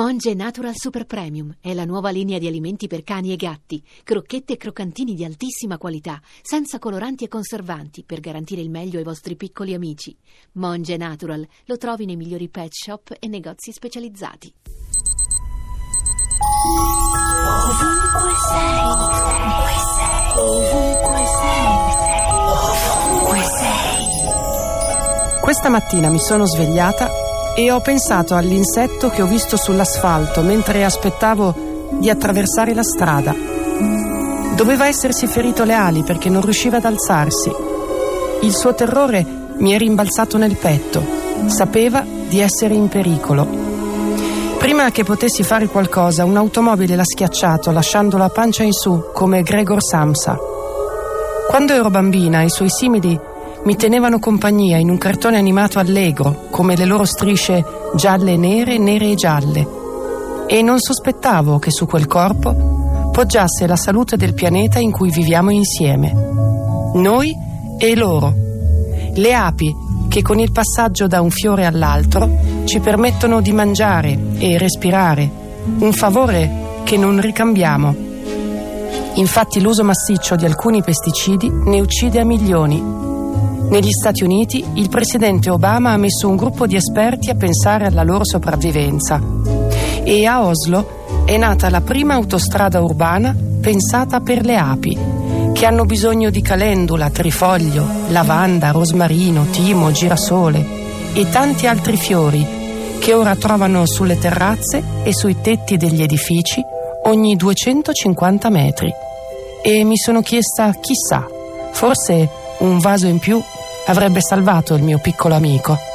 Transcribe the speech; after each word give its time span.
Monge 0.00 0.32
Natural 0.32 0.72
Super 0.74 1.04
Premium 1.04 1.54
è 1.60 1.74
la 1.74 1.84
nuova 1.84 2.08
linea 2.08 2.38
di 2.38 2.46
alimenti 2.46 2.86
per 2.86 3.02
cani 3.02 3.32
e 3.32 3.36
gatti, 3.36 3.84
crocchette 4.02 4.54
e 4.54 4.56
croccantini 4.56 5.12
di 5.12 5.26
altissima 5.26 5.76
qualità, 5.76 6.22
senza 6.40 6.78
coloranti 6.78 7.24
e 7.24 7.28
conservanti, 7.28 8.04
per 8.04 8.20
garantire 8.20 8.62
il 8.62 8.70
meglio 8.70 8.96
ai 8.96 9.04
vostri 9.04 9.36
piccoli 9.36 9.74
amici. 9.74 10.16
Monge 10.52 10.96
Natural 10.96 11.46
lo 11.66 11.76
trovi 11.76 12.06
nei 12.06 12.16
migliori 12.16 12.48
pet 12.48 12.72
shop 12.72 13.14
e 13.18 13.28
negozi 13.28 13.72
specializzati. 13.72 14.54
Ovunque 17.44 18.32
sei, 18.48 18.78
ovunque 18.86 19.74
sei, 19.98 20.32
ovunque 20.38 21.24
sei, 21.36 21.76
ovunque 23.04 23.42
sei. 23.58 24.08
Questa 25.42 25.68
mattina 25.68 26.08
mi 26.08 26.18
sono 26.18 26.46
svegliata 26.46 27.28
e 27.56 27.70
ho 27.70 27.80
pensato 27.80 28.34
all'insetto 28.34 29.10
che 29.10 29.22
ho 29.22 29.26
visto 29.26 29.56
sull'asfalto 29.56 30.42
mentre 30.42 30.84
aspettavo 30.84 31.88
di 31.98 32.08
attraversare 32.08 32.74
la 32.74 32.82
strada. 32.82 33.34
Doveva 34.54 34.86
essersi 34.86 35.26
ferito 35.26 35.64
le 35.64 35.74
ali 35.74 36.02
perché 36.02 36.28
non 36.28 36.42
riusciva 36.42 36.78
ad 36.78 36.84
alzarsi. 36.84 37.50
Il 38.42 38.54
suo 38.54 38.74
terrore 38.74 39.24
mi 39.58 39.72
è 39.72 39.78
rimbalzato 39.78 40.38
nel 40.38 40.56
petto. 40.56 41.02
Sapeva 41.46 42.04
di 42.28 42.40
essere 42.40 42.74
in 42.74 42.88
pericolo. 42.88 43.46
Prima 44.58 44.90
che 44.90 45.04
potessi 45.04 45.42
fare 45.42 45.66
qualcosa, 45.66 46.24
un'automobile 46.24 46.94
l'ha 46.94 47.04
schiacciato 47.04 47.70
lasciandolo 47.70 48.24
a 48.24 48.28
pancia 48.28 48.62
in 48.62 48.72
su 48.72 49.10
come 49.12 49.42
Gregor 49.42 49.82
Samsa. 49.82 50.38
Quando 51.48 51.72
ero 51.72 51.90
bambina, 51.90 52.42
i 52.42 52.50
suoi 52.50 52.68
simili 52.68 53.18
mi 53.62 53.76
tenevano 53.76 54.18
compagnia 54.18 54.78
in 54.78 54.88
un 54.88 54.96
cartone 54.96 55.36
animato 55.36 55.78
allegro, 55.78 56.46
come 56.50 56.76
le 56.76 56.86
loro 56.86 57.04
strisce 57.04 57.62
gialle 57.94 58.32
e 58.32 58.36
nere, 58.36 58.78
nere 58.78 59.10
e 59.10 59.14
gialle. 59.14 59.68
E 60.46 60.62
non 60.62 60.78
sospettavo 60.78 61.58
che 61.58 61.70
su 61.70 61.86
quel 61.86 62.06
corpo 62.06 63.10
poggiasse 63.12 63.66
la 63.66 63.76
salute 63.76 64.16
del 64.16 64.32
pianeta 64.32 64.78
in 64.78 64.90
cui 64.90 65.10
viviamo 65.10 65.50
insieme. 65.50 66.12
Noi 66.94 67.36
e 67.78 67.94
loro. 67.94 68.34
Le 69.14 69.34
api 69.34 69.74
che 70.08 70.22
con 70.22 70.38
il 70.38 70.52
passaggio 70.52 71.06
da 71.06 71.20
un 71.20 71.30
fiore 71.30 71.66
all'altro 71.66 72.28
ci 72.64 72.80
permettono 72.80 73.42
di 73.42 73.52
mangiare 73.52 74.18
e 74.38 74.56
respirare. 74.56 75.30
Un 75.80 75.92
favore 75.92 76.82
che 76.84 76.96
non 76.96 77.20
ricambiamo. 77.20 77.94
Infatti 79.14 79.60
l'uso 79.60 79.84
massiccio 79.84 80.34
di 80.34 80.46
alcuni 80.46 80.82
pesticidi 80.82 81.50
ne 81.50 81.80
uccide 81.80 82.20
a 82.20 82.24
milioni 82.24 83.08
negli 83.70 83.90
Stati 83.90 84.24
Uniti 84.24 84.64
il 84.74 84.88
presidente 84.88 85.48
Obama 85.48 85.92
ha 85.92 85.96
messo 85.96 86.28
un 86.28 86.36
gruppo 86.36 86.66
di 86.66 86.76
esperti 86.76 87.30
a 87.30 87.36
pensare 87.36 87.86
alla 87.86 88.02
loro 88.02 88.24
sopravvivenza 88.24 89.22
e 90.02 90.26
a 90.26 90.44
Oslo 90.44 91.24
è 91.24 91.36
nata 91.36 91.70
la 91.70 91.80
prima 91.80 92.14
autostrada 92.14 92.82
urbana 92.82 93.34
pensata 93.60 94.20
per 94.20 94.44
le 94.44 94.56
api, 94.56 94.98
che 95.52 95.66
hanno 95.66 95.84
bisogno 95.84 96.30
di 96.30 96.42
calendula, 96.42 97.10
trifoglio, 97.10 97.86
lavanda, 98.08 98.72
rosmarino, 98.72 99.46
timo, 99.50 99.92
girasole 99.92 100.66
e 101.12 101.28
tanti 101.28 101.66
altri 101.66 101.96
fiori 101.96 102.44
che 102.98 103.14
ora 103.14 103.36
trovano 103.36 103.86
sulle 103.86 104.18
terrazze 104.18 104.82
e 105.04 105.14
sui 105.14 105.40
tetti 105.40 105.76
degli 105.76 106.02
edifici 106.02 106.60
ogni 107.04 107.36
250 107.36 108.50
metri. 108.50 108.92
E 109.62 109.84
mi 109.84 109.96
sono 109.96 110.22
chiesta, 110.22 110.72
chissà, 110.80 111.26
forse 111.72 112.39
un 112.60 112.78
vaso 112.78 113.06
in 113.06 113.18
più 113.18 113.40
avrebbe 113.86 114.20
salvato 114.20 114.74
il 114.74 114.82
mio 114.82 114.98
piccolo 114.98 115.34
amico. 115.34 115.89